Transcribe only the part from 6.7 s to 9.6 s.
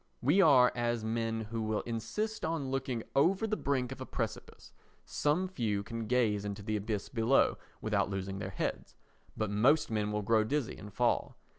abyss below without losing their heads, but